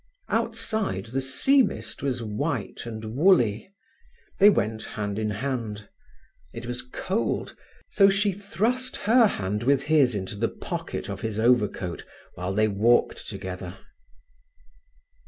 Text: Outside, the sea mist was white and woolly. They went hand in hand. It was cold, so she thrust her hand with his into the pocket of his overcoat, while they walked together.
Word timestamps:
Outside, 0.29 1.05
the 1.13 1.21
sea 1.21 1.61
mist 1.61 2.01
was 2.01 2.23
white 2.23 2.87
and 2.87 3.13
woolly. 3.15 3.71
They 4.39 4.49
went 4.49 4.83
hand 4.83 5.19
in 5.19 5.29
hand. 5.29 5.89
It 6.55 6.65
was 6.65 6.81
cold, 6.81 7.55
so 7.87 8.09
she 8.09 8.31
thrust 8.31 8.95
her 8.95 9.27
hand 9.27 9.61
with 9.61 9.83
his 9.83 10.15
into 10.15 10.37
the 10.37 10.49
pocket 10.49 11.07
of 11.07 11.21
his 11.21 11.39
overcoat, 11.39 12.03
while 12.33 12.51
they 12.51 12.67
walked 12.67 13.27
together. 13.27 13.77